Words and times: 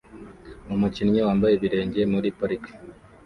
Umukinnyi 0.73 1.19
wambaye 1.27 1.53
ibirenge 1.55 2.01
muri 2.13 2.27
parike 2.37 2.71